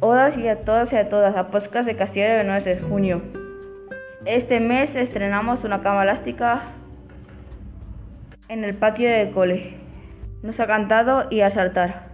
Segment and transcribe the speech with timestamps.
[0.00, 3.22] todas y a todas y a todas a Podcast de Castilla y León es junio.
[4.24, 6.62] Este mes estrenamos una cama elástica
[8.48, 9.74] en el patio del cole.
[10.42, 12.08] Nos ha cantado y a saltar.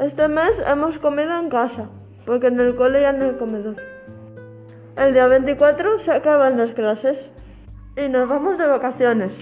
[0.00, 1.88] Este mes hemos comido en casa,
[2.26, 3.76] porque en el cole ya no hay comedor.
[4.96, 7.18] El día 24 se acaban las clases
[7.96, 9.32] y nos vamos de vacaciones.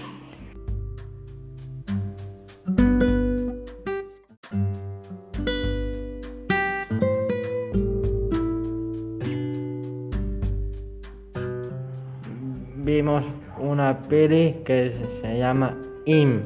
[12.77, 13.23] Vimos
[13.59, 16.43] una peli que se llama Im,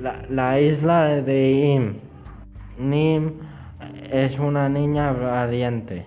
[0.00, 1.94] la, la isla de Im.
[2.78, 3.32] Nim
[4.10, 6.04] es una niña valiente,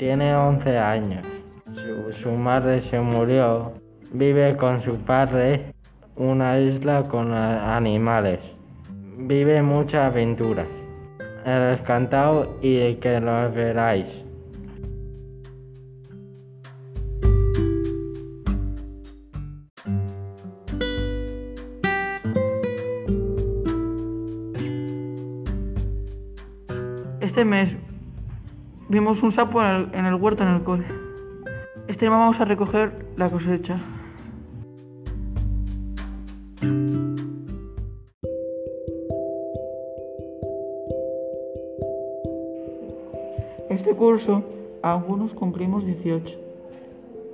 [0.00, 1.26] tiene 11 años.
[1.74, 3.74] Su, su madre se murió,
[4.12, 5.74] vive con su padre
[6.16, 8.40] una isla con animales.
[9.18, 10.66] Vive muchas aventuras.
[11.44, 14.06] El encantado y que lo veráis.
[27.20, 27.76] Este mes
[28.90, 30.84] vimos un sapo en el, en el huerto en el cole.
[31.86, 33.78] Este mes vamos a recoger la cosecha.
[43.68, 44.42] Este curso,
[44.82, 46.36] algunos cumplimos 18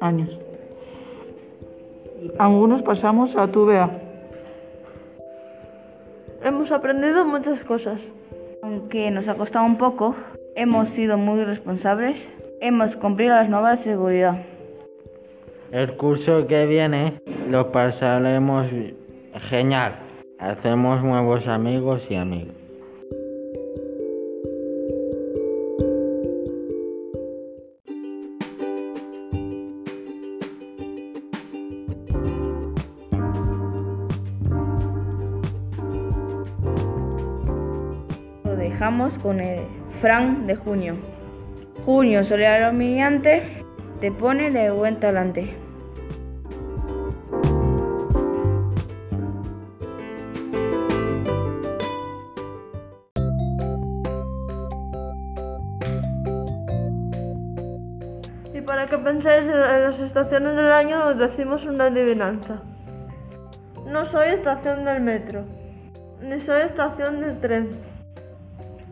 [0.00, 0.38] años.
[2.38, 3.90] Algunos pasamos a TVA.
[6.42, 7.98] Hemos aprendido muchas cosas.
[8.62, 10.14] Aunque nos ha costado un poco,
[10.56, 12.16] hemos sido muy responsables,
[12.60, 14.42] hemos cumplido las normas de seguridad.
[15.70, 18.66] El curso que viene lo pasaremos
[19.50, 19.96] genial.
[20.38, 22.54] Hacemos nuevos amigos y amigos.
[38.44, 39.60] Lo dejamos con el
[40.00, 40.96] Fran de junio.
[41.84, 43.64] Junio soleado humillante,
[44.00, 45.54] te pone de buen talante.
[58.52, 62.60] Y para que penséis en las estaciones del año, os decimos una adivinanza.
[63.86, 65.44] No soy estación del metro,
[66.20, 67.95] ni soy estación del tren,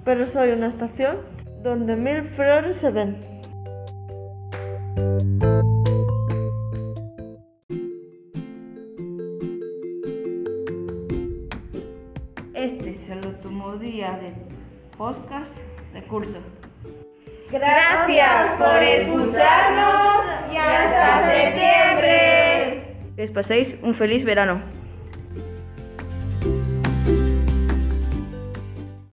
[0.04, 1.16] pero soy una estación
[1.62, 3.16] donde mil flores se ven.
[12.54, 14.32] Este es el último día de
[14.96, 15.56] podcast
[15.92, 16.38] de curso.
[17.50, 22.96] Gracias por escucharnos y hasta septiembre.
[23.16, 24.83] Que os paséis un feliz verano.